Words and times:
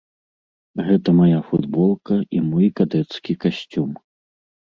Гэта 0.87 1.09
мая 1.19 1.39
футболка 1.49 2.15
і 2.39 2.41
мой 2.49 2.67
кадэцкі 2.81 3.37
касцюм. 3.47 3.89